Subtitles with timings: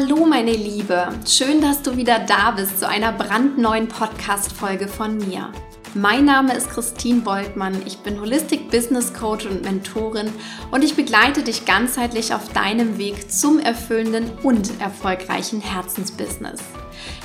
[0.00, 5.50] Hallo meine Liebe, schön, dass du wieder da bist zu einer brandneuen Podcast-Folge von mir.
[5.94, 10.30] Mein Name ist Christine Boltmann, ich bin Holistic Business Coach und Mentorin
[10.70, 16.60] und ich begleite dich ganzheitlich auf deinem Weg zum erfüllenden und erfolgreichen Herzensbusiness.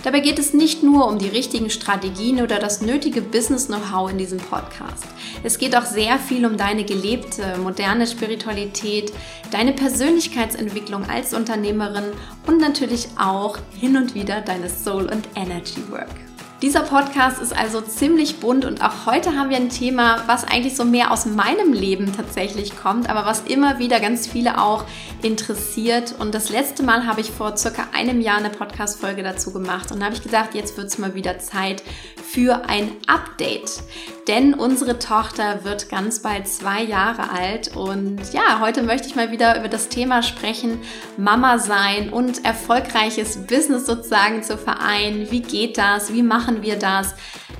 [0.03, 4.39] Dabei geht es nicht nur um die richtigen Strategien oder das nötige Business-Know-how in diesem
[4.39, 5.07] Podcast.
[5.43, 9.11] Es geht auch sehr viel um deine gelebte, moderne Spiritualität,
[9.51, 12.11] deine Persönlichkeitsentwicklung als Unternehmerin
[12.47, 16.32] und natürlich auch hin und wieder deine Soul- und Energy Work.
[16.63, 20.77] Dieser Podcast ist also ziemlich bunt und auch heute haben wir ein Thema, was eigentlich
[20.77, 24.85] so mehr aus meinem Leben tatsächlich kommt, aber was immer wieder ganz viele auch
[25.21, 26.15] interessiert.
[26.17, 30.01] Und das letzte Mal habe ich vor circa einem Jahr eine Podcast-Folge dazu gemacht und
[30.05, 31.83] habe ich gedacht, jetzt wird es mal wieder Zeit
[32.15, 33.83] für ein Update.
[34.27, 39.31] Denn unsere Tochter wird ganz bald zwei Jahre alt und ja, heute möchte ich mal
[39.31, 40.79] wieder über das Thema sprechen,
[41.17, 45.29] Mama sein und erfolgreiches Business sozusagen zu vereinen.
[45.29, 46.13] Wie geht das?
[46.13, 47.15] Wie machen wir das?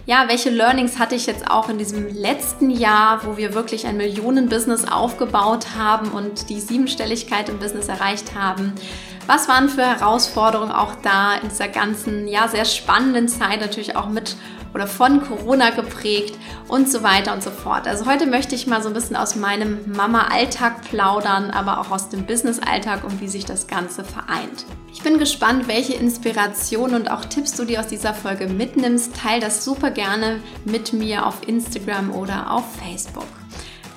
[0.06, 3.98] Ja, welche Learnings hatte ich jetzt auch in diesem letzten Jahr, wo wir wirklich ein
[3.98, 8.74] Millionen-Business aufgebaut haben und die Siebenstelligkeit im Business erreicht haben?
[9.28, 14.08] Was waren für Herausforderungen auch da in dieser ganzen, ja, sehr spannenden Zeit natürlich auch
[14.08, 14.36] mit
[14.74, 17.88] oder von Corona geprägt und so weiter und so fort.
[17.88, 22.10] Also heute möchte ich mal so ein bisschen aus meinem Mama-Alltag plaudern, aber auch aus
[22.10, 24.66] dem Business-Alltag und wie sich das Ganze vereint.
[24.92, 29.16] Ich bin gespannt, welche Inspiration und auch Tipps du dir aus dieser Folge mitnimmst.
[29.16, 33.28] Teil das super gerne mit mir auf Instagram oder auf Facebook.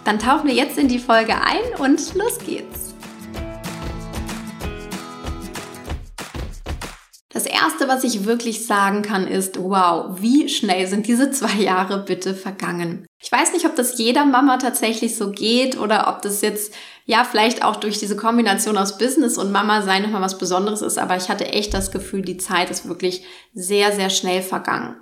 [0.05, 2.86] Dann tauchen wir jetzt in die Folge ein und los geht's.
[7.37, 11.99] Das Erste, was ich wirklich sagen kann, ist, wow, wie schnell sind diese zwei Jahre
[11.99, 13.05] bitte vergangen.
[13.23, 16.73] Ich weiß nicht, ob das jeder Mama tatsächlich so geht oder ob das jetzt
[17.05, 20.97] ja vielleicht auch durch diese Kombination aus Business und Mama sein nochmal was Besonderes ist,
[20.97, 24.97] aber ich hatte echt das Gefühl, die Zeit ist wirklich sehr, sehr schnell vergangen.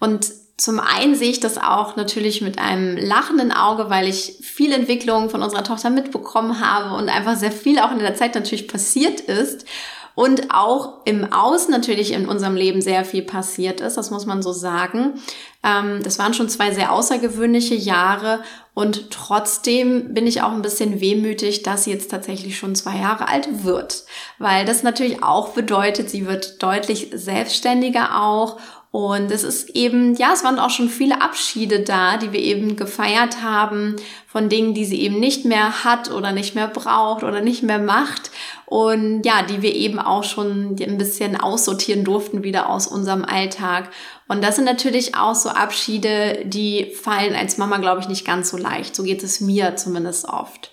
[0.00, 4.72] Und zum einen sehe ich das auch natürlich mit einem lachenden Auge, weil ich viel
[4.72, 8.66] Entwicklung von unserer Tochter mitbekommen habe und einfach sehr viel auch in der Zeit natürlich
[8.66, 9.66] passiert ist
[10.16, 14.40] und auch im Außen natürlich in unserem Leben sehr viel passiert ist, das muss man
[14.40, 15.20] so sagen.
[15.62, 18.40] Ähm, das waren schon zwei sehr außergewöhnliche Jahre.
[18.72, 23.28] Und trotzdem bin ich auch ein bisschen wehmütig, dass sie jetzt tatsächlich schon zwei Jahre
[23.28, 24.04] alt wird,
[24.38, 28.56] weil das natürlich auch bedeutet, sie wird deutlich selbstständiger auch
[28.96, 32.76] und es ist eben, ja, es waren auch schon viele Abschiede da, die wir eben
[32.76, 33.96] gefeiert haben
[34.26, 37.78] von Dingen, die sie eben nicht mehr hat oder nicht mehr braucht oder nicht mehr
[37.78, 38.30] macht.
[38.64, 43.90] Und ja, die wir eben auch schon ein bisschen aussortieren durften wieder aus unserem Alltag.
[44.28, 48.48] Und das sind natürlich auch so Abschiede, die fallen als Mama, glaube ich, nicht ganz
[48.48, 48.96] so leicht.
[48.96, 50.70] So geht es mir zumindest oft.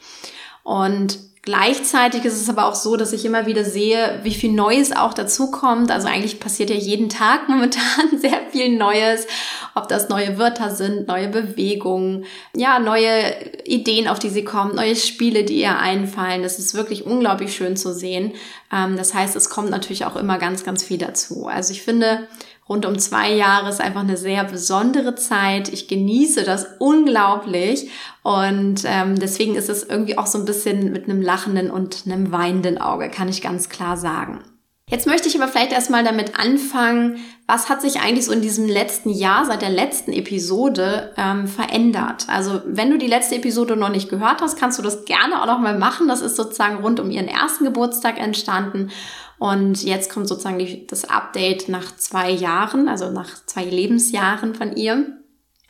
[0.63, 4.95] Und Gleichzeitig ist es aber auch so, dass ich immer wieder sehe, wie viel Neues
[4.95, 5.91] auch dazukommt.
[5.91, 9.27] Also eigentlich passiert ja jeden Tag momentan sehr viel Neues.
[9.75, 12.23] Ob das neue Wörter sind, neue Bewegungen,
[12.55, 16.43] ja, neue Ideen, auf die sie kommen, neue Spiele, die ihr einfallen.
[16.43, 18.31] Das ist wirklich unglaublich schön zu sehen.
[18.71, 21.47] Ähm, das heißt, es kommt natürlich auch immer ganz, ganz viel dazu.
[21.47, 22.29] Also ich finde,
[22.67, 25.69] rund um zwei Jahre ist einfach eine sehr besondere Zeit.
[25.69, 27.89] Ich genieße das unglaublich
[28.23, 32.31] und ähm, deswegen ist es irgendwie auch so ein bisschen mit einem lachenden und einem
[32.31, 34.41] weinenden Auge, kann ich ganz klar sagen.
[34.89, 38.67] Jetzt möchte ich aber vielleicht erstmal damit anfangen, was hat sich eigentlich so in diesem
[38.67, 42.25] letzten Jahr, seit der letzten Episode, ähm, verändert?
[42.27, 45.45] Also wenn du die letzte Episode noch nicht gehört hast, kannst du das gerne auch
[45.45, 46.07] noch mal machen.
[46.07, 48.91] Das ist sozusagen rund um ihren ersten Geburtstag entstanden.
[49.43, 54.77] Und jetzt kommt sozusagen die, das Update nach zwei Jahren, also nach zwei Lebensjahren von
[54.77, 55.17] ihr.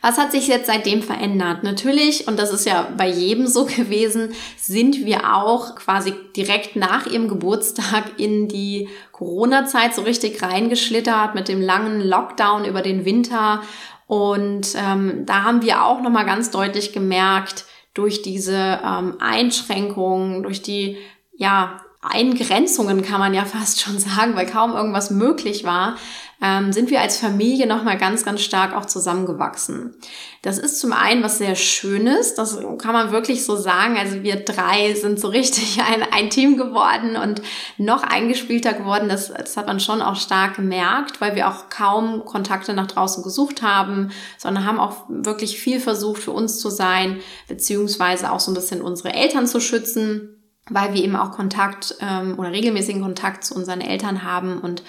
[0.00, 1.64] Was hat sich jetzt seitdem verändert?
[1.64, 7.08] Natürlich, und das ist ja bei jedem so gewesen, sind wir auch quasi direkt nach
[7.08, 13.60] ihrem Geburtstag in die Corona-Zeit so richtig reingeschlittert mit dem langen Lockdown über den Winter.
[14.06, 20.62] Und ähm, da haben wir auch nochmal ganz deutlich gemerkt, durch diese ähm, Einschränkungen, durch
[20.62, 20.96] die
[21.36, 25.96] ja, Eingrenzungen kann man ja fast schon sagen, weil kaum irgendwas möglich war,
[26.42, 29.94] ähm, sind wir als Familie nochmal ganz, ganz stark auch zusammengewachsen.
[30.42, 33.96] Das ist zum einen was sehr Schönes, das kann man wirklich so sagen.
[33.96, 37.40] Also wir drei sind so richtig ein, ein Team geworden und
[37.78, 39.08] noch eingespielter geworden.
[39.08, 43.22] Das, das hat man schon auch stark gemerkt, weil wir auch kaum Kontakte nach draußen
[43.22, 48.50] gesucht haben, sondern haben auch wirklich viel versucht, für uns zu sein, beziehungsweise auch so
[48.50, 53.44] ein bisschen unsere Eltern zu schützen weil wir eben auch Kontakt ähm, oder regelmäßigen Kontakt
[53.44, 54.82] zu unseren Eltern haben und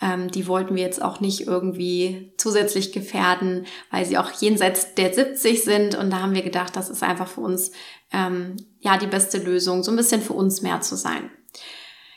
[0.00, 5.14] ähm, die wollten wir jetzt auch nicht irgendwie zusätzlich gefährden, weil sie auch jenseits der
[5.14, 7.72] 70 sind und da haben wir gedacht, das ist einfach für uns
[8.12, 11.30] ähm, ja die beste Lösung, so ein bisschen für uns mehr zu sein.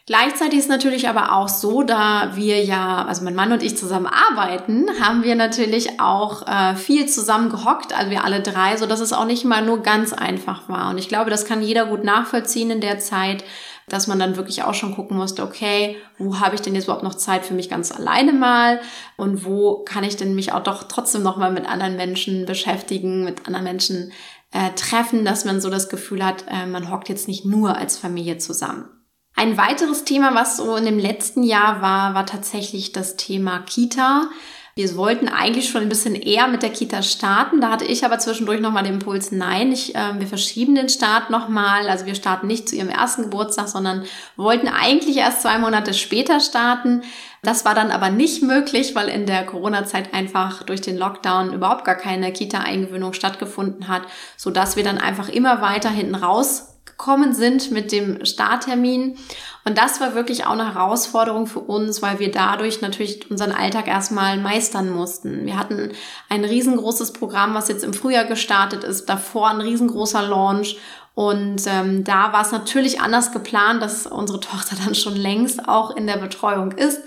[0.07, 4.07] Gleichzeitig ist natürlich aber auch so, da wir ja, also mein Mann und ich zusammen
[4.07, 9.01] arbeiten, haben wir natürlich auch äh, viel zusammen gehockt, also wir alle drei, so dass
[9.01, 10.91] es auch nicht mal nur ganz einfach war.
[10.91, 13.43] Und ich glaube, das kann jeder gut nachvollziehen in der Zeit,
[13.89, 17.03] dass man dann wirklich auch schon gucken musste, okay, wo habe ich denn jetzt überhaupt
[17.03, 18.79] noch Zeit für mich ganz alleine mal
[19.17, 23.25] und wo kann ich denn mich auch doch trotzdem noch mal mit anderen Menschen beschäftigen,
[23.25, 24.13] mit anderen Menschen
[24.51, 27.97] äh, treffen, dass man so das Gefühl hat, äh, man hockt jetzt nicht nur als
[27.97, 28.96] Familie zusammen.
[29.39, 34.31] Ein weiteres Thema, was so in dem letzten Jahr war, war tatsächlich das Thema Kita.
[34.73, 37.61] Wir wollten eigentlich schon ein bisschen eher mit der Kita starten.
[37.61, 41.29] Da hatte ich aber zwischendurch nochmal den Impuls, nein, ich, äh, wir verschieben den Start
[41.29, 41.87] nochmal.
[41.87, 44.05] Also wir starten nicht zu ihrem ersten Geburtstag, sondern
[44.37, 47.03] wollten eigentlich erst zwei Monate später starten.
[47.43, 51.85] Das war dann aber nicht möglich, weil in der Corona-Zeit einfach durch den Lockdown überhaupt
[51.85, 54.01] gar keine Kita-Eingewöhnung stattgefunden hat,
[54.35, 59.17] so dass wir dann einfach immer weiter hinten raus gekommen sind mit dem Starttermin.
[59.65, 63.87] Und das war wirklich auch eine Herausforderung für uns, weil wir dadurch natürlich unseren Alltag
[63.87, 65.45] erstmal meistern mussten.
[65.45, 65.91] Wir hatten
[66.29, 70.77] ein riesengroßes Programm, was jetzt im Frühjahr gestartet ist, davor ein riesengroßer Launch.
[71.13, 75.95] Und ähm, da war es natürlich anders geplant, dass unsere Tochter dann schon längst auch
[75.95, 77.01] in der Betreuung ist.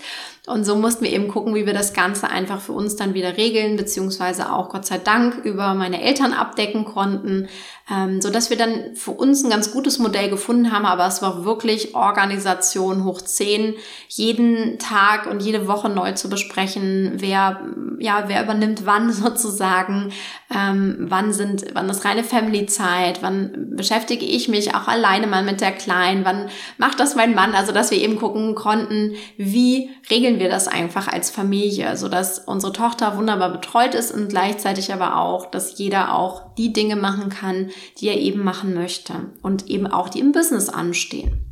[0.51, 3.37] Und so mussten wir eben gucken, wie wir das Ganze einfach für uns dann wieder
[3.37, 7.47] regeln, beziehungsweise auch Gott sei Dank über meine Eltern abdecken konnten,
[7.89, 11.21] ähm, so dass wir dann für uns ein ganz gutes Modell gefunden haben, aber es
[11.21, 13.75] war wirklich Organisation hoch zehn,
[14.09, 17.61] jeden Tag und jede Woche neu zu besprechen, wer,
[17.99, 20.11] ja, wer übernimmt wann sozusagen,
[20.53, 25.61] ähm, wann sind, wann ist reine Family-Zeit, wann beschäftige ich mich auch alleine mal mit
[25.61, 30.39] der Kleinen, wann macht das mein Mann, also dass wir eben gucken konnten, wie regeln
[30.39, 35.17] wir das einfach als Familie, so dass unsere Tochter wunderbar betreut ist und gleichzeitig aber
[35.17, 37.69] auch, dass jeder auch die Dinge machen kann,
[37.99, 41.50] die er eben machen möchte und eben auch die im Business anstehen.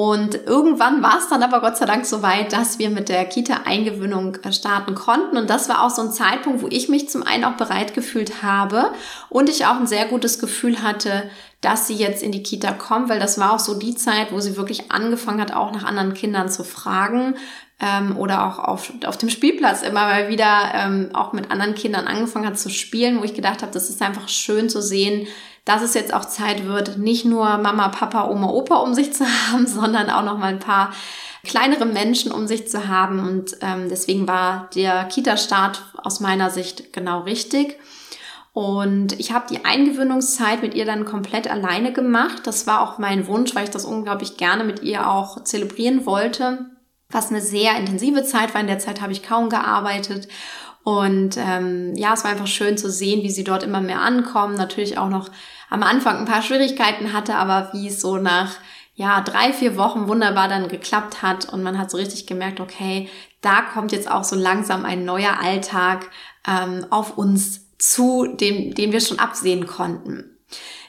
[0.00, 3.24] Und irgendwann war es dann aber Gott sei Dank so weit, dass wir mit der
[3.24, 5.36] Kita-Eingewöhnung äh, starten konnten.
[5.36, 8.44] Und das war auch so ein Zeitpunkt, wo ich mich zum einen auch bereit gefühlt
[8.44, 8.92] habe
[9.28, 11.28] und ich auch ein sehr gutes Gefühl hatte,
[11.62, 14.38] dass sie jetzt in die Kita kommt, weil das war auch so die Zeit, wo
[14.38, 17.34] sie wirklich angefangen hat, auch nach anderen Kindern zu fragen
[17.80, 22.06] ähm, oder auch auf, auf dem Spielplatz immer mal wieder ähm, auch mit anderen Kindern
[22.06, 25.26] angefangen hat zu spielen, wo ich gedacht habe, das ist einfach schön zu sehen,
[25.68, 29.24] dass es jetzt auch Zeit wird, nicht nur Mama, Papa, Oma, Opa um sich zu
[29.52, 30.92] haben, sondern auch noch mal ein paar
[31.44, 33.20] kleinere Menschen um sich zu haben.
[33.20, 37.78] Und ähm, deswegen war der Kita-Start aus meiner Sicht genau richtig.
[38.52, 42.46] Und ich habe die Eingewöhnungszeit mit ihr dann komplett alleine gemacht.
[42.46, 46.66] Das war auch mein Wunsch, weil ich das unglaublich gerne mit ihr auch zelebrieren wollte
[47.10, 48.60] was eine sehr intensive Zeit war.
[48.60, 50.28] In der Zeit habe ich kaum gearbeitet.
[50.84, 54.54] Und ähm, ja, es war einfach schön zu sehen, wie sie dort immer mehr ankommen.
[54.54, 55.30] Natürlich auch noch
[55.70, 58.56] am Anfang ein paar Schwierigkeiten hatte, aber wie es so nach
[58.94, 63.08] ja, drei, vier Wochen wunderbar dann geklappt hat und man hat so richtig gemerkt, okay,
[63.40, 66.10] da kommt jetzt auch so langsam ein neuer Alltag
[66.48, 70.36] ähm, auf uns zu, dem, den wir schon absehen konnten.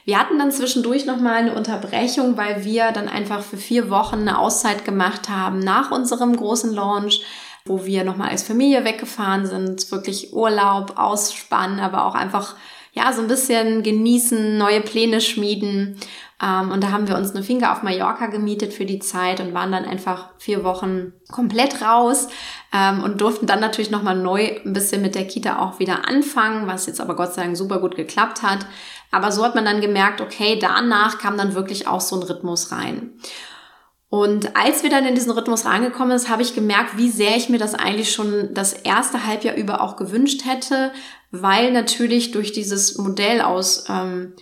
[0.04, 4.38] Wir hatten dann zwischendurch nochmal eine Unterbrechung, weil wir dann einfach für vier Wochen eine
[4.38, 7.22] Auszeit gemacht haben nach unserem großen Launch,
[7.64, 12.56] wo wir nochmal als Familie weggefahren sind, wirklich Urlaub, ausspannen, aber auch einfach
[12.92, 15.96] ja, so ein bisschen genießen, neue Pläne schmieden.
[16.42, 19.54] Ähm, und da haben wir uns eine Finca auf Mallorca gemietet für die Zeit und
[19.54, 22.28] waren dann einfach vier Wochen komplett raus
[22.72, 26.66] ähm, und durften dann natürlich nochmal neu ein bisschen mit der Kita auch wieder anfangen,
[26.66, 28.66] was jetzt aber Gott sei Dank super gut geklappt hat.
[29.10, 32.72] Aber so hat man dann gemerkt, okay, danach kam dann wirklich auch so ein Rhythmus
[32.72, 33.12] rein.
[34.08, 37.48] Und als wir dann in diesen Rhythmus reingekommen sind, habe ich gemerkt, wie sehr ich
[37.48, 40.90] mir das eigentlich schon das erste Halbjahr über auch gewünscht hätte,
[41.30, 44.34] weil natürlich durch dieses Modell aus ähm,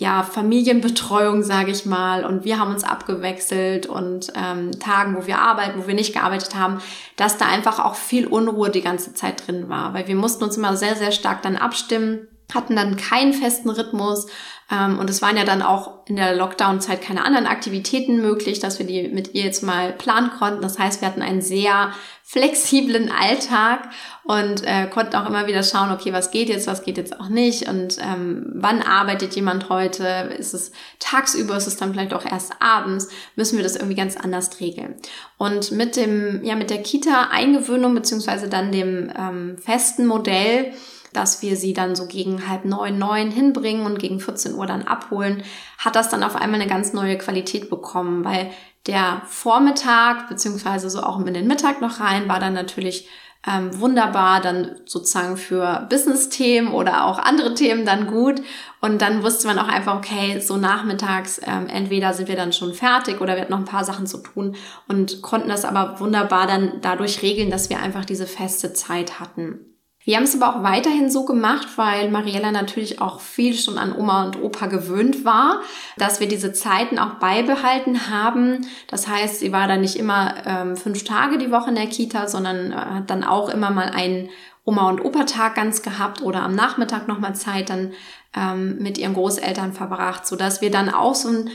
[0.00, 5.38] ja, Familienbetreuung, sage ich mal, und wir haben uns abgewechselt und ähm, Tagen, wo wir
[5.38, 6.80] arbeiten, wo wir nicht gearbeitet haben,
[7.16, 10.56] dass da einfach auch viel Unruhe die ganze Zeit drin war, weil wir mussten uns
[10.56, 14.26] immer sehr, sehr stark dann abstimmen hatten dann keinen festen Rhythmus
[14.70, 18.78] ähm, und es waren ja dann auch in der Lockdown-Zeit keine anderen Aktivitäten möglich, dass
[18.78, 20.62] wir die mit ihr jetzt mal planen konnten.
[20.62, 21.92] Das heißt, wir hatten einen sehr
[22.22, 23.88] flexiblen Alltag
[24.22, 27.28] und äh, konnten auch immer wieder schauen, okay, was geht jetzt, was geht jetzt auch
[27.28, 30.04] nicht und ähm, wann arbeitet jemand heute?
[30.38, 33.08] Ist es tagsüber, ist es dann vielleicht auch erst abends?
[33.34, 34.94] Müssen wir das irgendwie ganz anders regeln?
[35.38, 40.72] Und mit dem, ja, mit der Kita-Eingewöhnung beziehungsweise dann dem ähm, festen Modell
[41.12, 44.86] dass wir sie dann so gegen halb neun, neun hinbringen und gegen 14 Uhr dann
[44.86, 45.42] abholen,
[45.78, 48.50] hat das dann auf einmal eine ganz neue Qualität bekommen, weil
[48.86, 53.08] der Vormittag, beziehungsweise so auch in den Mittag noch rein, war dann natürlich
[53.46, 58.42] ähm, wunderbar, dann sozusagen für Business-Themen oder auch andere Themen dann gut.
[58.80, 62.74] Und dann wusste man auch einfach, okay, so nachmittags, ähm, entweder sind wir dann schon
[62.74, 64.56] fertig oder wir hatten noch ein paar Sachen zu tun
[64.88, 69.69] und konnten das aber wunderbar dann dadurch regeln, dass wir einfach diese feste Zeit hatten.
[70.02, 73.94] Wir haben es aber auch weiterhin so gemacht, weil Mariella natürlich auch viel schon an
[73.94, 75.60] Oma und Opa gewöhnt war,
[75.98, 78.66] dass wir diese Zeiten auch beibehalten haben.
[78.86, 82.28] Das heißt, sie war dann nicht immer ähm, fünf Tage die Woche in der Kita,
[82.28, 84.30] sondern äh, hat dann auch immer mal einen
[84.64, 87.92] Oma- und Opa-Tag ganz gehabt oder am Nachmittag nochmal Zeit dann
[88.34, 91.50] ähm, mit ihren Großeltern verbracht, sodass wir dann auch so ein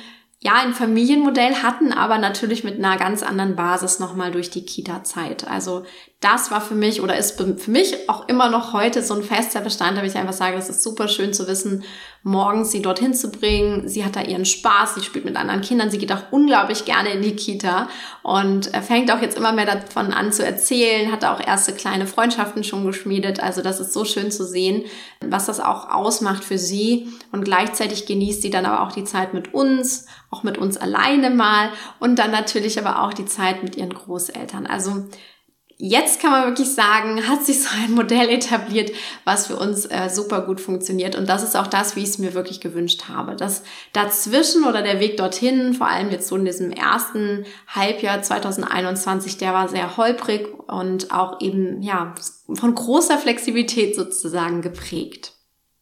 [0.46, 5.48] ja, ein Familienmodell hatten, aber natürlich mit einer ganz anderen Basis nochmal durch die Kita-Zeit.
[5.48, 5.86] Also
[6.22, 9.62] das war für mich oder ist für mich auch immer noch heute so ein fester
[9.62, 11.84] Bestand, da ich einfach sage, das ist super schön zu wissen,
[12.24, 13.88] morgens sie dorthin zu bringen.
[13.88, 17.10] Sie hat da ihren Spaß, sie spielt mit anderen Kindern, sie geht auch unglaublich gerne
[17.10, 17.90] in die Kita
[18.24, 22.64] und fängt auch jetzt immer mehr davon an zu erzählen, hat auch erste kleine Freundschaften
[22.64, 23.42] schon geschmiedet.
[23.42, 24.86] Also das ist so schön zu sehen,
[25.20, 29.34] was das auch ausmacht für sie und gleichzeitig genießt sie dann aber auch die Zeit
[29.36, 31.70] mit uns, auch mit uns alleine mal
[32.00, 34.66] und dann natürlich aber auch die Zeit mit ihren Großeltern.
[34.66, 35.06] Also
[35.78, 38.92] jetzt kann man wirklich sagen, hat sich so ein Modell etabliert,
[39.24, 41.16] was für uns äh, super gut funktioniert.
[41.16, 43.36] Und das ist auch das, wie ich es mir wirklich gewünscht habe.
[43.36, 43.64] Das
[43.94, 49.54] dazwischen oder der Weg dorthin, vor allem jetzt so in diesem ersten Halbjahr 2021, der
[49.54, 52.16] war sehr holprig und auch eben, ja,
[52.54, 55.34] von großer Flexibilität sozusagen geprägt.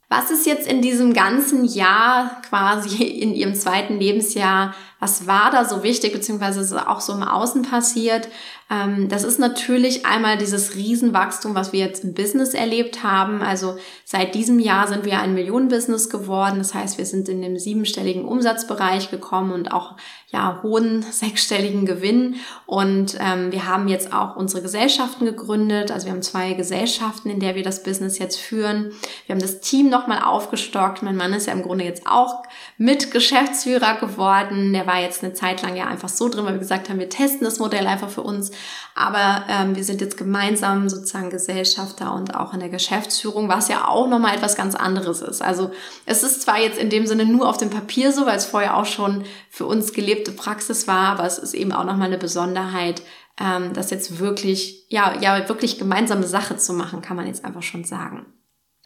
[0.09, 5.65] Was ist jetzt in diesem ganzen Jahr quasi in ihrem zweiten Lebensjahr, was war da
[5.65, 8.29] so wichtig, beziehungsweise ist auch so im Außen passiert?
[8.71, 13.41] Ähm, das ist natürlich einmal dieses Riesenwachstum, was wir jetzt im Business erlebt haben.
[13.41, 16.59] Also seit diesem Jahr sind wir ein Millionenbusiness geworden.
[16.59, 19.97] Das heißt, wir sind in den siebenstelligen Umsatzbereich gekommen und auch
[20.31, 22.37] ja hohen sechsstelligen Gewinn.
[22.65, 25.91] Und ähm, wir haben jetzt auch unsere Gesellschaften gegründet.
[25.91, 28.93] Also wir haben zwei Gesellschaften, in der wir das Business jetzt führen.
[29.25, 31.03] Wir haben das Team nochmal aufgestockt.
[31.03, 32.43] Mein Mann ist ja im Grunde jetzt auch
[32.77, 34.73] mit Geschäftsführer geworden.
[34.73, 37.09] Der war jetzt eine Zeit lang ja einfach so drin, weil wir gesagt haben, wir
[37.09, 38.51] testen das Modell einfach für uns.
[38.95, 43.87] Aber ähm, wir sind jetzt gemeinsam sozusagen Gesellschafter und auch in der Geschäftsführung, was ja
[43.87, 45.41] auch nochmal etwas ganz anderes ist.
[45.41, 45.71] Also
[46.05, 48.77] es ist zwar jetzt in dem Sinne nur auf dem Papier so, weil es vorher
[48.77, 53.01] auch schon für uns gelebte Praxis war, aber es ist eben auch nochmal eine Besonderheit,
[53.39, 57.63] ähm, das jetzt wirklich, ja, ja, wirklich gemeinsame Sache zu machen, kann man jetzt einfach
[57.63, 58.25] schon sagen.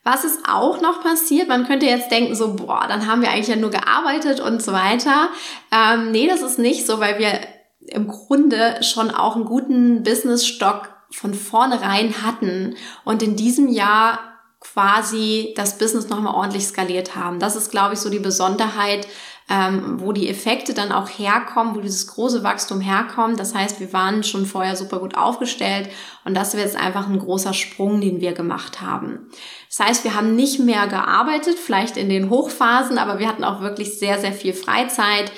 [0.09, 1.49] Was ist auch noch passiert?
[1.49, 4.71] Man könnte jetzt denken, so, boah, dann haben wir eigentlich ja nur gearbeitet und so
[4.71, 5.27] weiter.
[5.69, 7.41] Ähm, nee, das ist nicht so, weil wir
[7.87, 14.19] im Grunde schon auch einen guten Business-Stock von vornherein hatten und in diesem Jahr
[14.61, 17.39] quasi das Business nochmal ordentlich skaliert haben.
[17.39, 19.09] Das ist, glaube ich, so die Besonderheit,
[19.49, 23.39] ähm, wo die Effekte dann auch herkommen, wo dieses große Wachstum herkommt.
[23.39, 25.89] Das heißt, wir waren schon vorher super gut aufgestellt
[26.25, 29.29] und das wird jetzt einfach ein großer Sprung, den wir gemacht haben.
[29.69, 33.61] Das heißt, wir haben nicht mehr gearbeitet, vielleicht in den Hochphasen, aber wir hatten auch
[33.61, 35.31] wirklich sehr, sehr viel Freizeit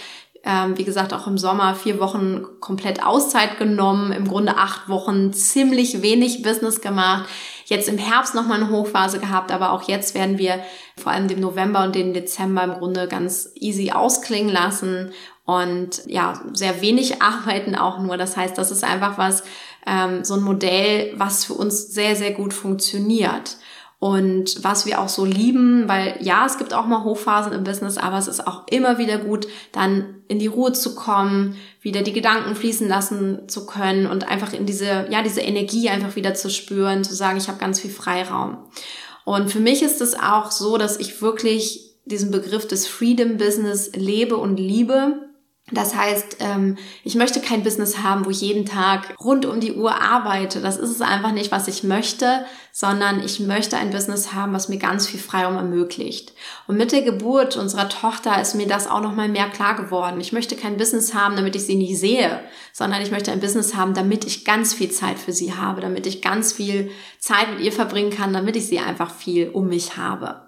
[0.46, 5.34] ähm, wie gesagt, auch im Sommer vier Wochen komplett Auszeit genommen, im Grunde acht Wochen
[5.34, 7.28] ziemlich wenig Business gemacht.
[7.70, 10.60] Jetzt im Herbst nochmal eine Hochphase gehabt, aber auch jetzt werden wir
[10.98, 15.12] vor allem den November und den Dezember im Grunde ganz easy ausklingen lassen
[15.46, 18.18] und ja, sehr wenig arbeiten auch nur.
[18.18, 19.44] Das heißt, das ist einfach was,
[19.86, 23.58] ähm, so ein Modell, was für uns sehr, sehr gut funktioniert.
[24.00, 27.98] Und was wir auch so lieben, weil ja, es gibt auch mal Hochphasen im Business,
[27.98, 32.13] aber es ist auch immer wieder gut, dann in die Ruhe zu kommen, wieder die
[32.13, 36.50] Gedanken fließen lassen zu können und einfach in diese, ja, diese Energie einfach wieder zu
[36.50, 38.60] spüren, zu sagen, ich habe ganz viel Freiraum.
[39.25, 43.91] Und für mich ist es auch so, dass ich wirklich diesen Begriff des Freedom Business
[43.94, 45.29] lebe und liebe
[45.72, 49.74] das heißt, ähm, ich möchte kein Business haben, wo ich jeden Tag rund um die
[49.74, 50.62] Uhr arbeite.
[50.62, 54.70] Das ist es einfach nicht, was ich möchte, sondern ich möchte ein Business haben, was
[54.70, 56.34] mir ganz viel Freiraum ermöglicht.
[56.68, 60.22] Und mit der Geburt unserer Tochter ist mir das auch noch mal mehr klar geworden.
[60.22, 62.40] Ich möchte kein Business haben, damit ich sie nie sehe,
[62.74, 66.08] sondern ich möchte ein Business haben, damit ich ganz viel Zeit für sie habe, damit
[66.08, 69.98] ich ganz viel Zeit mit ihr verbringen kann, damit ich sie einfach viel um mich
[69.98, 70.42] habe.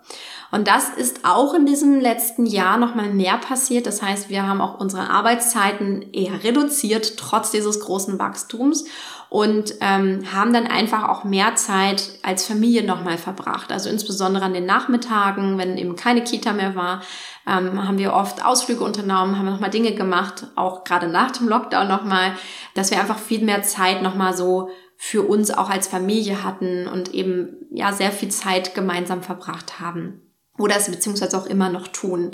[0.51, 3.87] Und das ist auch in diesem letzten Jahr nochmal mehr passiert.
[3.87, 8.83] Das heißt, wir haben auch unsere Arbeitszeiten eher reduziert, trotz dieses großen Wachstums
[9.29, 13.71] und ähm, haben dann einfach auch mehr Zeit als Familie nochmal verbracht.
[13.71, 17.01] Also insbesondere an den Nachmittagen, wenn eben keine Kita mehr war,
[17.47, 21.87] ähm, haben wir oft Ausflüge unternommen, haben nochmal Dinge gemacht, auch gerade nach dem Lockdown
[21.87, 22.33] nochmal,
[22.73, 27.13] dass wir einfach viel mehr Zeit nochmal so für uns auch als Familie hatten und
[27.13, 30.21] eben ja sehr viel Zeit gemeinsam verbracht haben
[30.57, 32.31] oder es beziehungsweise auch immer noch tun.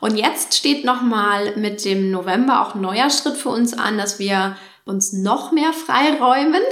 [0.00, 4.18] Und jetzt steht nochmal mit dem November auch ein neuer Schritt für uns an, dass
[4.18, 6.62] wir uns noch mehr freiräumen.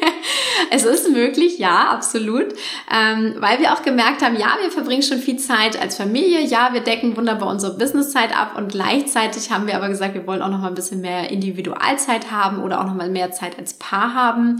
[0.70, 2.52] es ist möglich, ja, absolut.
[2.92, 6.70] Ähm, weil wir auch gemerkt haben, ja, wir verbringen schon viel Zeit als Familie, ja,
[6.72, 10.48] wir decken wunderbar unsere Businesszeit ab und gleichzeitig haben wir aber gesagt, wir wollen auch
[10.48, 14.14] noch mal ein bisschen mehr Individualzeit haben oder auch noch mal mehr Zeit als Paar
[14.14, 14.58] haben.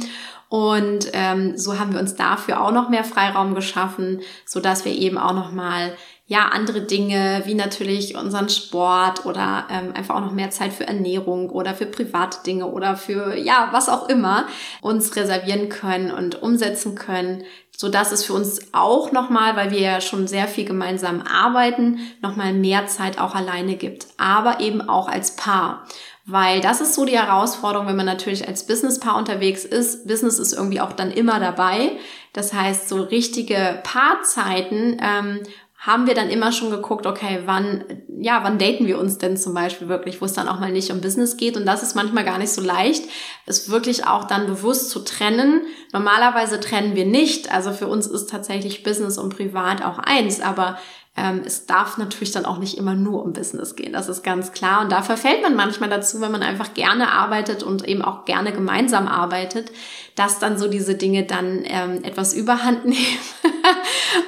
[0.49, 4.93] Und ähm, so haben wir uns dafür auch noch mehr Freiraum geschaffen, so dass wir
[4.93, 5.95] eben auch noch mal
[6.27, 10.87] ja, andere Dinge, wie natürlich unseren Sport oder ähm, einfach auch noch mehr Zeit für
[10.87, 14.47] Ernährung oder für private Dinge oder für, ja, was auch immer,
[14.81, 17.45] uns reservieren können und umsetzen können,
[17.77, 21.99] so dass es für uns auch nochmal, weil wir ja schon sehr viel gemeinsam arbeiten,
[22.23, 25.85] nochmal mehr Zeit auch alleine gibt, aber eben auch als Paar.
[26.27, 30.07] Weil das ist so die Herausforderung, wenn man natürlich als Businesspaar unterwegs ist.
[30.07, 31.93] Business ist irgendwie auch dann immer dabei.
[32.33, 35.41] Das heißt, so richtige Paarzeiten ähm,
[35.87, 37.85] haben wir dann immer schon geguckt, okay, wann,
[38.19, 40.91] ja, wann daten wir uns denn zum Beispiel wirklich, wo es dann auch mal nicht
[40.91, 41.59] um Business geht.
[41.59, 43.05] Und das ist manchmal gar nicht so leicht,
[43.45, 45.67] es wirklich auch dann bewusst zu trennen.
[45.93, 47.53] Normalerweise trennen wir nicht.
[47.53, 50.41] Also für uns ist tatsächlich Business und Privat auch eins.
[50.41, 50.79] Aber
[51.17, 54.51] ähm, es darf natürlich dann auch nicht immer nur um Business gehen, das ist ganz
[54.51, 54.83] klar.
[54.83, 58.53] Und da verfällt man manchmal dazu, wenn man einfach gerne arbeitet und eben auch gerne
[58.53, 59.71] gemeinsam arbeitet,
[60.17, 63.19] dass dann so diese Dinge dann ähm, etwas überhand nehmen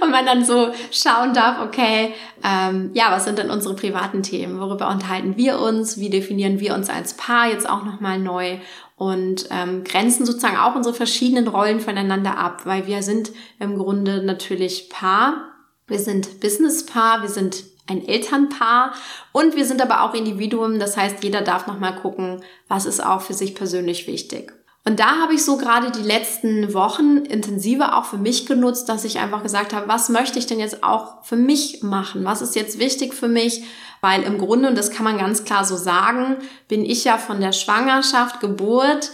[0.01, 2.15] und man dann so schauen darf, okay,
[2.45, 4.61] ähm, ja, was sind denn unsere privaten Themen?
[4.61, 5.99] Worüber unterhalten wir uns?
[5.99, 8.59] Wie definieren wir uns als Paar jetzt auch nochmal neu?
[8.99, 14.23] und ähm, grenzen sozusagen auch unsere verschiedenen Rollen voneinander ab, weil wir sind im Grunde
[14.23, 15.56] natürlich Paar
[15.87, 18.95] wir sind Businesspaar, wir sind ein Elternpaar
[19.33, 20.79] und wir sind aber auch Individuum.
[20.79, 24.53] Das heißt, jeder darf nochmal gucken, was ist auch für sich persönlich wichtig.
[24.85, 29.05] Und da habe ich so gerade die letzten Wochen intensiver auch für mich genutzt, dass
[29.05, 32.25] ich einfach gesagt habe, was möchte ich denn jetzt auch für mich machen?
[32.25, 33.65] Was ist jetzt wichtig für mich?
[34.01, 36.37] Weil im Grunde, und das kann man ganz klar so sagen,
[36.69, 39.11] bin ich ja von der Schwangerschaft, Geburt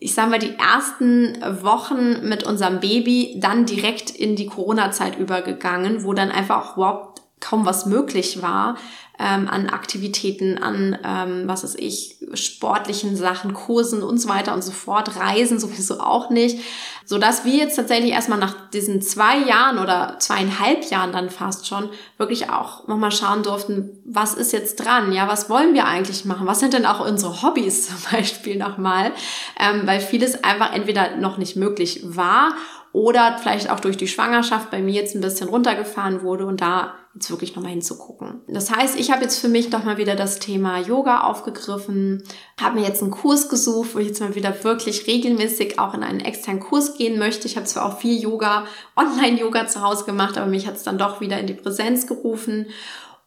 [0.00, 6.04] ich sage mal, die ersten Wochen mit unserem Baby dann direkt in die Corona-Zeit übergegangen,
[6.04, 8.76] wo dann einfach auch überhaupt kaum was möglich war
[9.18, 14.62] ähm, an Aktivitäten, an, ähm, was weiß ich, sportlichen Sachen, Kursen und so weiter und
[14.62, 16.58] so fort, Reisen sowieso auch nicht,
[17.04, 21.66] so dass wir jetzt tatsächlich erstmal nach diesen zwei Jahren oder zweieinhalb Jahren dann fast
[21.66, 26.24] schon wirklich auch nochmal schauen durften, was ist jetzt dran, ja, was wollen wir eigentlich
[26.24, 29.12] machen, was sind denn auch unsere Hobbys zum Beispiel nochmal,
[29.58, 32.52] ähm, weil vieles einfach entweder noch nicht möglich war
[32.98, 36.94] oder vielleicht auch durch die Schwangerschaft bei mir jetzt ein bisschen runtergefahren wurde und da
[37.14, 38.40] jetzt wirklich nochmal hinzugucken.
[38.48, 42.24] Das heißt, ich habe jetzt für mich nochmal wieder das Thema Yoga aufgegriffen,
[42.60, 46.02] habe mir jetzt einen Kurs gesucht, wo ich jetzt mal wieder wirklich regelmäßig auch in
[46.02, 47.46] einen externen Kurs gehen möchte.
[47.46, 48.64] Ich habe zwar auch viel Yoga,
[48.96, 52.66] Online-Yoga zu Hause gemacht, aber mich hat es dann doch wieder in die Präsenz gerufen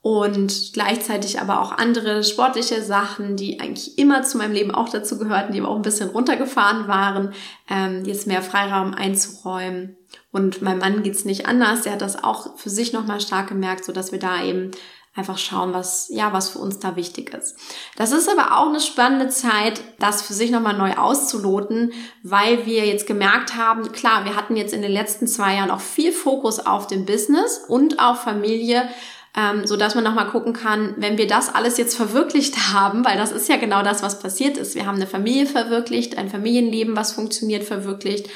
[0.01, 5.19] und gleichzeitig aber auch andere sportliche Sachen, die eigentlich immer zu meinem Leben auch dazu
[5.19, 7.33] gehörten, die aber auch ein bisschen runtergefahren waren,
[7.69, 9.95] ähm, jetzt mehr Freiraum einzuräumen.
[10.31, 11.83] Und meinem Mann geht's nicht anders.
[11.83, 14.71] Der hat das auch für sich nochmal stark gemerkt, so dass wir da eben
[15.13, 17.57] einfach schauen, was, ja, was für uns da wichtig ist.
[17.97, 21.91] Das ist aber auch eine spannende Zeit, das für sich nochmal neu auszuloten,
[22.23, 25.81] weil wir jetzt gemerkt haben, klar, wir hatten jetzt in den letzten zwei Jahren auch
[25.81, 28.89] viel Fokus auf dem Business und auf Familie,
[29.35, 33.17] ähm, so dass man nochmal gucken kann, wenn wir das alles jetzt verwirklicht haben, weil
[33.17, 34.75] das ist ja genau das, was passiert ist.
[34.75, 38.29] Wir haben eine Familie verwirklicht, ein Familienleben, was funktioniert, verwirklicht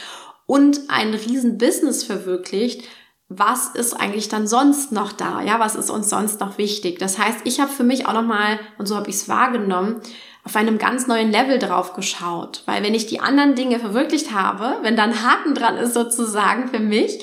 [0.45, 2.84] und ein riesen Business verwirklicht.
[3.27, 5.41] Was ist eigentlich dann sonst noch da?
[5.41, 6.99] Ja, was ist uns sonst noch wichtig?
[6.99, 9.99] Das heißt, ich habe für mich auch nochmal, und so habe ich es wahrgenommen,
[10.43, 12.62] auf einem ganz neuen Level drauf geschaut.
[12.67, 16.79] Weil wenn ich die anderen Dinge verwirklicht habe, wenn dann Haken dran ist sozusagen für
[16.79, 17.19] mich,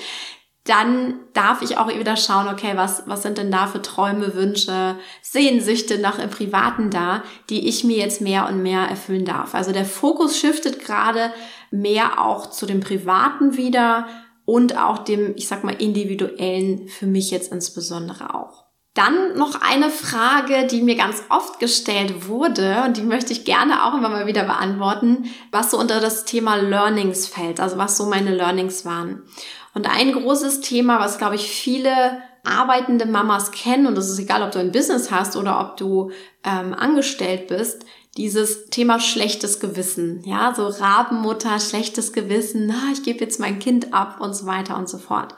[0.64, 4.96] dann darf ich auch wieder schauen, okay, was, was sind denn da für Träume, Wünsche,
[5.20, 9.54] Sehnsüchte nach im Privaten da, die ich mir jetzt mehr und mehr erfüllen darf.
[9.54, 11.32] Also der Fokus shiftet gerade
[11.72, 14.06] mehr auch zu dem Privaten wieder
[14.44, 18.66] und auch dem, ich sag mal, individuellen für mich jetzt insbesondere auch.
[18.94, 23.84] Dann noch eine Frage, die mir ganz oft gestellt wurde und die möchte ich gerne
[23.84, 28.04] auch immer mal wieder beantworten, was so unter das Thema Learnings fällt, also was so
[28.04, 29.22] meine Learnings waren.
[29.74, 34.42] Und ein großes Thema, was, glaube ich, viele arbeitende Mamas kennen, und das ist egal,
[34.42, 36.10] ob du ein Business hast oder ob du
[36.44, 37.84] ähm, angestellt bist,
[38.16, 43.94] dieses Thema schlechtes Gewissen, ja, so Rabenmutter, schlechtes Gewissen, na, ich gebe jetzt mein Kind
[43.94, 45.34] ab und so weiter und so fort.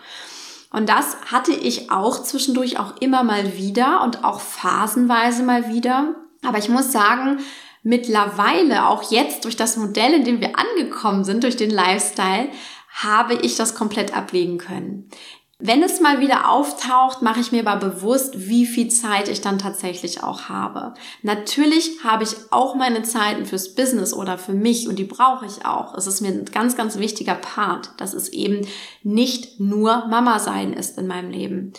[0.72, 6.16] Und das hatte ich auch zwischendurch auch immer mal wieder und auch phasenweise mal wieder.
[6.44, 7.38] Aber ich muss sagen,
[7.84, 12.48] mittlerweile, auch jetzt durch das Modell, in dem wir angekommen sind, durch den Lifestyle,
[12.94, 15.10] habe ich das komplett ablegen können.
[15.58, 19.58] Wenn es mal wieder auftaucht, mache ich mir aber bewusst, wie viel Zeit ich dann
[19.58, 20.94] tatsächlich auch habe.
[21.22, 25.64] Natürlich habe ich auch meine Zeiten fürs Business oder für mich und die brauche ich
[25.64, 25.94] auch.
[25.94, 28.66] Es ist mir ein ganz, ganz wichtiger Part, dass es eben
[29.04, 31.72] nicht nur Mama sein ist in meinem Leben.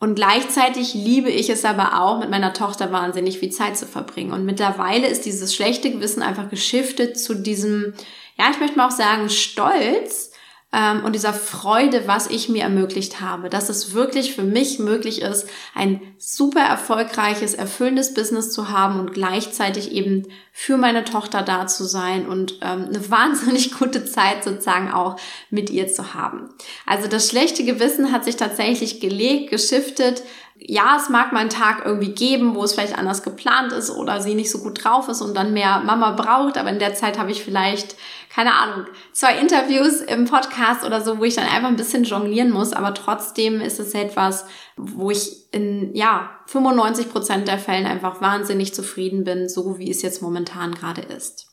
[0.00, 4.32] Und gleichzeitig liebe ich es aber auch, mit meiner Tochter wahnsinnig viel Zeit zu verbringen.
[4.32, 7.94] Und mittlerweile ist dieses schlechte Gewissen einfach geschiftet zu diesem,
[8.36, 10.31] ja, ich möchte mal auch sagen, Stolz,
[10.72, 15.20] ähm, und dieser Freude, was ich mir ermöglicht habe, dass es wirklich für mich möglich
[15.20, 21.66] ist, ein super erfolgreiches, erfüllendes Business zu haben und gleichzeitig eben für meine Tochter da
[21.66, 25.16] zu sein und ähm, eine wahnsinnig gute Zeit sozusagen auch
[25.50, 26.48] mit ihr zu haben.
[26.86, 30.22] Also das schlechte Gewissen hat sich tatsächlich gelegt, geschiftet.
[30.64, 34.20] Ja, es mag mal einen Tag irgendwie geben, wo es vielleicht anders geplant ist oder
[34.20, 37.18] sie nicht so gut drauf ist und dann mehr Mama braucht, aber in der Zeit
[37.18, 37.96] habe ich vielleicht
[38.32, 42.50] keine Ahnung, zwei Interviews im Podcast oder so, wo ich dann einfach ein bisschen jonglieren
[42.50, 48.22] muss, aber trotzdem ist es etwas, wo ich in, ja, 95 Prozent der Fällen einfach
[48.22, 51.48] wahnsinnig zufrieden bin, so wie es jetzt momentan gerade ist.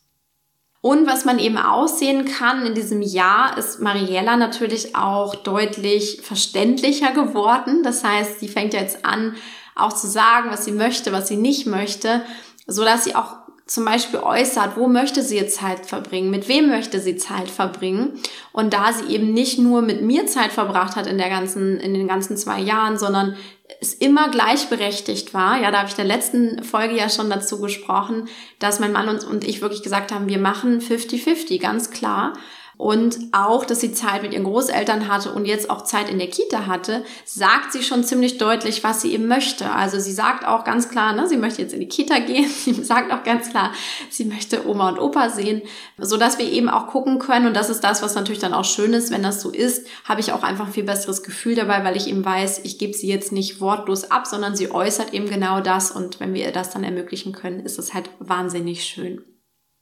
[0.79, 7.11] Und was man eben aussehen kann in diesem Jahr, ist Mariella natürlich auch deutlich verständlicher
[7.11, 7.83] geworden.
[7.83, 9.35] Das heißt, sie fängt jetzt an,
[9.75, 12.21] auch zu sagen, was sie möchte, was sie nicht möchte,
[12.65, 13.38] so dass sie auch
[13.69, 18.19] zum Beispiel äußert, wo möchte sie jetzt Zeit verbringen, mit wem möchte sie Zeit verbringen.
[18.51, 21.93] Und da sie eben nicht nur mit mir Zeit verbracht hat in der ganzen, in
[21.93, 23.35] den ganzen zwei Jahren, sondern
[23.79, 25.61] es immer gleichberechtigt war.
[25.61, 28.27] Ja, da habe ich in der letzten Folge ja schon dazu gesprochen,
[28.57, 32.33] dass mein Mann und, und ich wirklich gesagt haben, wir machen 50-50, ganz klar
[32.79, 36.29] und auch, dass sie Zeit mit ihren Großeltern hatte und jetzt auch Zeit in der
[36.29, 39.69] Kita hatte, sagt sie schon ziemlich deutlich, was sie eben möchte.
[39.69, 42.49] Also sie sagt auch ganz klar, ne, sie möchte jetzt in die Kita gehen.
[42.69, 43.73] Sie sagt auch ganz klar,
[44.09, 45.61] sie möchte Oma und Opa sehen,
[45.97, 47.47] so dass wir eben auch gucken können.
[47.47, 50.21] Und das ist das, was natürlich dann auch schön ist, wenn das so ist, habe
[50.21, 53.07] ich auch einfach ein viel besseres Gefühl dabei, weil ich eben weiß, ich gebe sie
[53.07, 55.91] jetzt nicht wortlos ab, sondern sie äußert eben genau das.
[55.91, 59.21] Und wenn wir ihr das dann ermöglichen können, ist es halt wahnsinnig schön.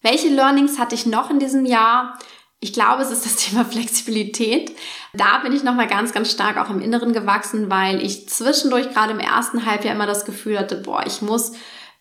[0.01, 2.17] Welche Learnings hatte ich noch in diesem Jahr?
[2.60, 4.76] Ich glaube, es ist das Thema Flexibilität.
[5.13, 9.13] Da bin ich nochmal ganz, ganz stark auch im Inneren gewachsen, weil ich zwischendurch gerade
[9.13, 11.54] im ersten Halbjahr immer das Gefühl hatte, boah, ich muss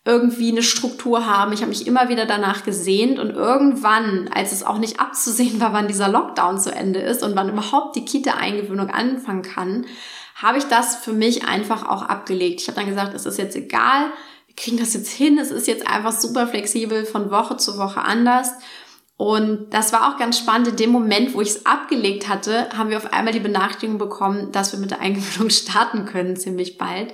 [0.07, 1.51] irgendwie eine Struktur haben.
[1.51, 5.73] Ich habe mich immer wieder danach gesehnt und irgendwann, als es auch nicht abzusehen war,
[5.73, 9.85] wann dieser Lockdown zu Ende ist und wann überhaupt die Kita-Eingewöhnung anfangen kann,
[10.35, 12.61] habe ich das für mich einfach auch abgelegt.
[12.61, 14.11] Ich habe dann gesagt, es ist jetzt egal,
[14.45, 18.01] wir kriegen das jetzt hin, es ist jetzt einfach super flexibel von Woche zu Woche
[18.01, 18.51] anders.
[19.17, 20.67] Und das war auch ganz spannend.
[20.67, 24.51] In dem Moment, wo ich es abgelegt hatte, haben wir auf einmal die Benachrichtigung bekommen,
[24.51, 27.13] dass wir mit der Eingewöhnung starten können, ziemlich bald.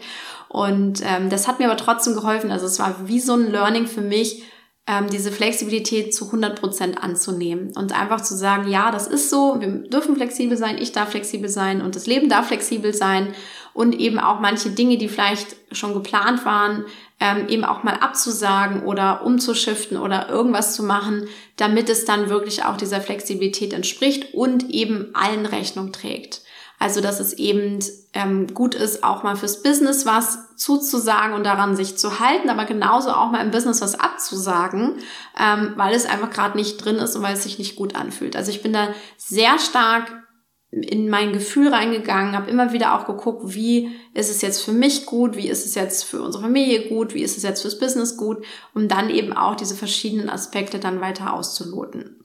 [0.50, 2.52] Und ähm, das hat mir aber trotzdem geholfen.
[2.52, 4.44] Also es war wie so ein Learning für mich,
[4.86, 9.56] ähm, diese Flexibilität zu 100 Prozent anzunehmen und einfach zu sagen, ja, das ist so,
[9.60, 13.34] wir dürfen flexibel sein, ich darf flexibel sein und das Leben darf flexibel sein
[13.74, 16.86] und eben auch manche Dinge, die vielleicht schon geplant waren,
[17.20, 22.66] ähm, eben auch mal abzusagen oder umzuschiften oder irgendwas zu machen, damit es dann wirklich
[22.66, 26.42] auch dieser Flexibilität entspricht und eben allen Rechnung trägt.
[26.80, 27.80] Also, dass es eben
[28.14, 32.66] ähm, gut ist, auch mal fürs Business was zuzusagen und daran sich zu halten, aber
[32.66, 34.98] genauso auch mal im Business was abzusagen,
[35.40, 38.36] ähm, weil es einfach gerade nicht drin ist und weil es sich nicht gut anfühlt.
[38.36, 40.12] Also ich bin da sehr stark
[40.82, 45.06] in mein Gefühl reingegangen, habe immer wieder auch geguckt, wie ist es jetzt für mich
[45.06, 48.18] gut, wie ist es jetzt für unsere Familie gut, wie ist es jetzt fürs Business
[48.18, 52.23] gut, um dann eben auch diese verschiedenen Aspekte dann weiter auszuloten.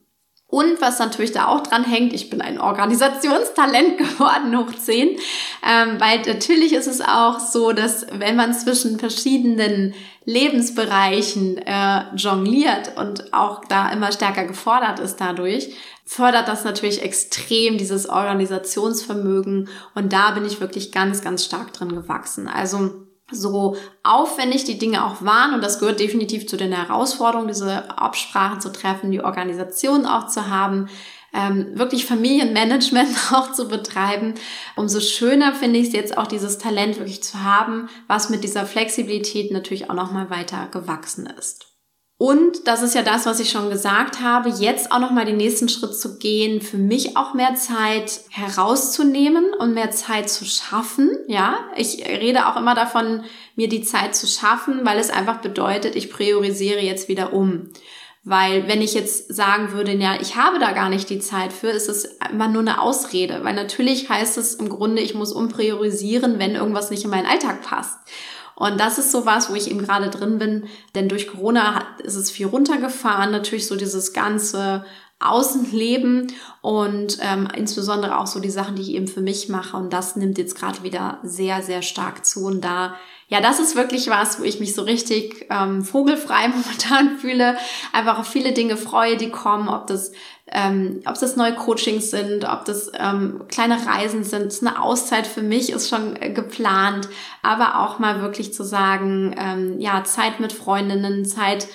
[0.51, 6.01] Und was natürlich da auch dran hängt, ich bin ein Organisationstalent geworden, hoch 10, ähm,
[6.01, 13.35] weil natürlich ist es auch so, dass wenn man zwischen verschiedenen Lebensbereichen äh, jongliert und
[13.35, 15.75] auch da immer stärker gefordert ist dadurch,
[16.07, 21.95] fördert das natürlich extrem dieses Organisationsvermögen und da bin ich wirklich ganz, ganz stark drin
[21.95, 22.49] gewachsen.
[22.49, 27.91] Also so aufwendig die Dinge auch waren, und das gehört definitiv zu den Herausforderungen, diese
[27.97, 30.89] Absprachen zu treffen, die Organisation auch zu haben,
[31.35, 34.35] ähm, wirklich Familienmanagement auch zu betreiben,
[34.77, 38.65] umso schöner finde ich es jetzt auch dieses Talent wirklich zu haben, was mit dieser
[38.67, 41.68] Flexibilität natürlich auch nochmal weiter gewachsen ist.
[42.21, 45.69] Und das ist ja das, was ich schon gesagt habe, jetzt auch nochmal den nächsten
[45.69, 51.17] Schritt zu gehen, für mich auch mehr Zeit herauszunehmen und mehr Zeit zu schaffen.
[51.29, 53.23] Ja, ich rede auch immer davon,
[53.55, 57.71] mir die Zeit zu schaffen, weil es einfach bedeutet, ich priorisiere jetzt wieder um.
[58.25, 61.69] Weil wenn ich jetzt sagen würde, ja, ich habe da gar nicht die Zeit für,
[61.69, 63.45] ist es immer nur eine Ausrede.
[63.45, 67.63] Weil natürlich heißt es im Grunde, ich muss umpriorisieren, wenn irgendwas nicht in meinen Alltag
[67.63, 67.97] passt.
[68.59, 70.67] Und das ist so was, wo ich eben gerade drin bin,
[70.97, 74.85] denn durch Corona ist es viel runtergefahren, natürlich so dieses ganze
[75.21, 79.77] außen leben und ähm, insbesondere auch so die Sachen, die ich eben für mich mache.
[79.77, 82.47] Und das nimmt jetzt gerade wieder sehr, sehr stark zu.
[82.47, 82.95] Und da,
[83.27, 87.57] ja, das ist wirklich was, wo ich mich so richtig ähm, vogelfrei momentan fühle.
[87.93, 90.13] Einfach auf viele Dinge freue, die kommen, ob das
[90.51, 94.55] ähm, ob das neue Coachings sind, ob das ähm, kleine Reisen sind.
[94.61, 97.09] Eine Auszeit für mich ist schon äh, geplant,
[97.43, 101.69] aber auch mal wirklich zu sagen, ähm, ja, Zeit mit Freundinnen, Zeit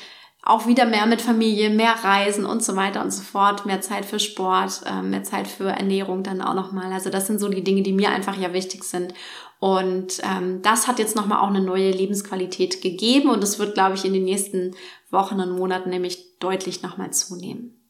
[0.46, 4.04] auch wieder mehr mit Familie, mehr Reisen und so weiter und so fort, mehr Zeit
[4.04, 6.92] für Sport, äh, mehr Zeit für Ernährung dann auch nochmal.
[6.92, 9.14] Also das sind so die Dinge, die mir einfach ja wichtig sind.
[9.60, 13.96] Und ähm, das hat jetzt nochmal auch eine neue Lebensqualität gegeben und es wird, glaube
[13.96, 14.76] ich, in den nächsten
[15.10, 17.83] Wochen und Monaten nämlich deutlich nochmal zunehmen.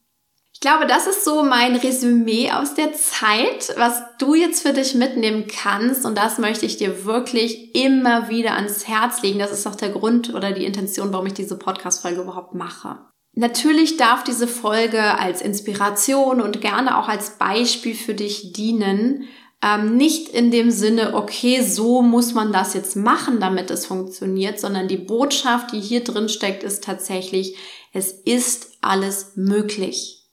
[0.64, 4.94] Ich glaube, das ist so mein Resümee aus der Zeit, was du jetzt für dich
[4.94, 6.06] mitnehmen kannst.
[6.06, 9.38] Und das möchte ich dir wirklich immer wieder ans Herz legen.
[9.38, 12.98] Das ist auch der Grund oder die Intention, warum ich diese Podcast-Folge überhaupt mache.
[13.34, 19.24] Natürlich darf diese Folge als Inspiration und gerne auch als Beispiel für dich dienen.
[19.62, 24.58] Ähm, nicht in dem Sinne, okay, so muss man das jetzt machen, damit es funktioniert,
[24.58, 27.54] sondern die Botschaft, die hier drin steckt, ist tatsächlich,
[27.92, 30.23] es ist alles möglich.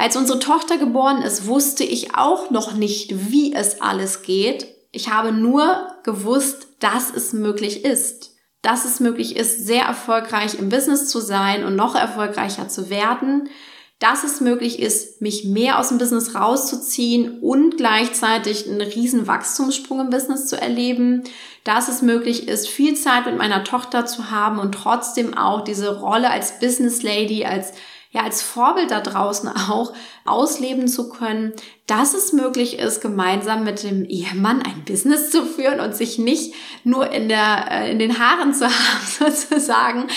[0.00, 4.66] Als unsere Tochter geboren ist, wusste ich auch noch nicht, wie es alles geht.
[4.92, 8.34] Ich habe nur gewusst, dass es möglich ist.
[8.62, 13.50] Dass es möglich ist, sehr erfolgreich im Business zu sein und noch erfolgreicher zu werden.
[13.98, 20.00] Dass es möglich ist, mich mehr aus dem Business rauszuziehen und gleichzeitig einen riesen Wachstumssprung
[20.00, 21.24] im Business zu erleben.
[21.64, 26.00] Dass es möglich ist, viel Zeit mit meiner Tochter zu haben und trotzdem auch diese
[26.00, 27.74] Rolle als Business Lady, als
[28.10, 29.92] ja als Vorbild da draußen auch
[30.24, 31.52] ausleben zu können,
[31.86, 36.54] dass es möglich ist, gemeinsam mit dem Ehemann ein Business zu führen und sich nicht
[36.84, 40.08] nur in der äh, in den Haaren zu haben sozusagen,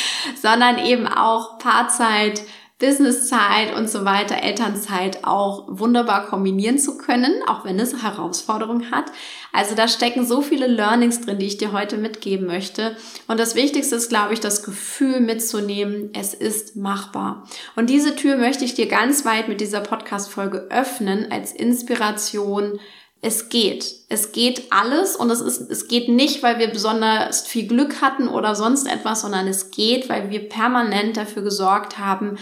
[0.42, 2.42] sondern eben auch Paarzeit
[2.84, 9.06] Businesszeit und so weiter, Elternzeit auch wunderbar kombinieren zu können, auch wenn es Herausforderungen hat.
[9.54, 12.98] Also da stecken so viele Learnings drin, die ich dir heute mitgeben möchte.
[13.28, 17.48] Und das Wichtigste ist, glaube ich, das Gefühl mitzunehmen, es ist machbar.
[17.78, 22.80] Und diese Tür möchte ich dir ganz weit mit dieser Podcast-Folge öffnen als Inspiration,
[23.22, 23.96] es geht.
[24.10, 28.28] Es geht alles und es ist, es geht nicht, weil wir besonders viel Glück hatten
[28.28, 32.38] oder sonst etwas, sondern es geht, weil wir permanent dafür gesorgt haben,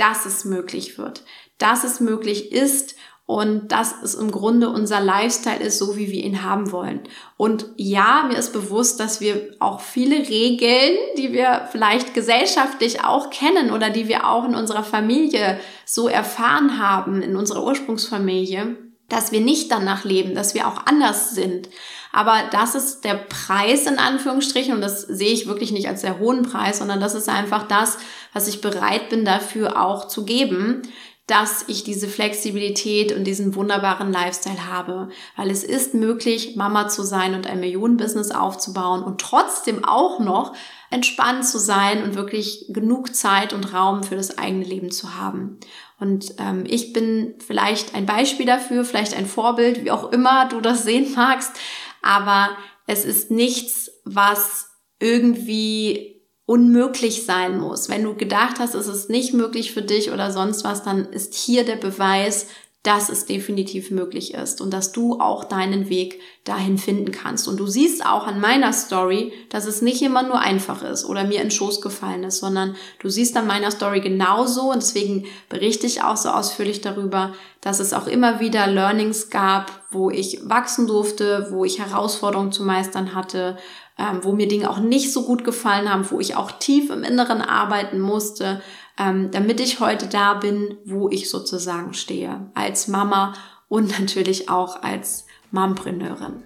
[0.00, 1.24] dass es möglich wird,
[1.58, 6.24] dass es möglich ist und dass es im Grunde unser Lifestyle ist, so wie wir
[6.24, 7.02] ihn haben wollen.
[7.36, 13.30] Und ja, mir ist bewusst, dass wir auch viele Regeln, die wir vielleicht gesellschaftlich auch
[13.30, 18.76] kennen oder die wir auch in unserer Familie so erfahren haben, in unserer Ursprungsfamilie,
[19.08, 21.68] dass wir nicht danach leben, dass wir auch anders sind.
[22.12, 26.18] Aber das ist der Preis in Anführungsstrichen und das sehe ich wirklich nicht als sehr
[26.18, 27.98] hohen Preis, sondern das ist einfach das,
[28.32, 30.82] was ich bereit bin dafür auch zu geben,
[31.30, 35.10] dass ich diese Flexibilität und diesen wunderbaren Lifestyle habe.
[35.36, 40.56] Weil es ist möglich, Mama zu sein und ein Millionenbusiness aufzubauen und trotzdem auch noch
[40.90, 45.58] entspannt zu sein und wirklich genug Zeit und Raum für das eigene Leben zu haben.
[46.00, 50.60] Und ähm, ich bin vielleicht ein Beispiel dafür, vielleicht ein Vorbild, wie auch immer du
[50.60, 51.52] das sehen magst.
[52.02, 57.88] Aber es ist nichts, was irgendwie unmöglich sein muss.
[57.88, 61.34] Wenn du gedacht hast, es ist nicht möglich für dich oder sonst was, dann ist
[61.34, 62.46] hier der Beweis,
[62.82, 67.46] dass es definitiv möglich ist und dass du auch deinen Weg dahin finden kannst.
[67.46, 71.24] Und du siehst auch an meiner Story, dass es nicht immer nur einfach ist oder
[71.24, 75.86] mir in Schoß gefallen ist, sondern du siehst an meiner Story genauso und deswegen berichte
[75.86, 80.86] ich auch so ausführlich darüber, dass es auch immer wieder Learnings gab, wo ich wachsen
[80.86, 83.58] durfte, wo ich Herausforderungen zu meistern hatte,
[83.98, 87.04] ähm, wo mir Dinge auch nicht so gut gefallen haben, wo ich auch tief im
[87.04, 88.62] Inneren arbeiten musste,
[89.00, 93.32] ähm, damit ich heute da bin, wo ich sozusagen stehe, als Mama
[93.68, 96.42] und natürlich auch als Mompreneurin.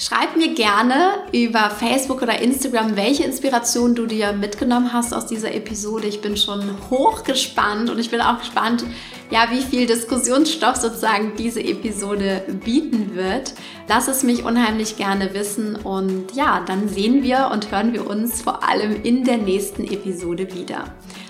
[0.00, 5.52] Schreib mir gerne über Facebook oder Instagram, welche Inspiration du dir mitgenommen hast aus dieser
[5.52, 6.06] Episode.
[6.06, 8.84] Ich bin schon hochgespannt und ich bin auch gespannt,
[9.32, 13.54] ja, wie viel Diskussionsstoff sozusagen diese Episode bieten wird.
[13.88, 18.40] Lass es mich unheimlich gerne wissen und ja, dann sehen wir und hören wir uns
[18.40, 20.94] vor allem in der nächsten Episode wieder.